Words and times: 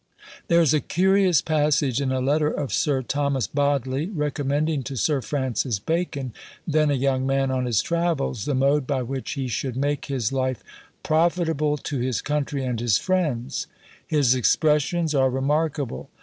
There 0.47 0.61
is 0.61 0.73
a 0.73 0.79
curious 0.79 1.43
passage 1.43 2.01
in 2.01 2.11
a 2.11 2.19
letter 2.19 2.47
of 2.49 2.73
Sir 2.73 3.03
Thomas 3.03 3.45
Bodley, 3.45 4.07
recommending 4.09 4.81
to 4.81 4.95
Sir 4.97 5.21
Francis 5.21 5.77
Bacon, 5.77 6.33
then 6.65 6.89
a 6.89 6.95
young 6.95 7.27
man 7.27 7.51
on 7.51 7.65
his 7.67 7.83
travels, 7.83 8.45
the 8.45 8.55
mode 8.55 8.87
by 8.87 9.03
which 9.03 9.33
he 9.33 9.47
should 9.47 9.75
make 9.77 10.05
his 10.05 10.31
life 10.33 10.63
"profitable 11.03 11.77
to 11.77 11.99
his 11.99 12.19
country 12.19 12.65
and 12.65 12.79
his 12.79 12.97
friends." 12.97 13.67
His 14.07 14.33
expressions 14.33 15.13
are 15.13 15.29
remarkable. 15.29 16.09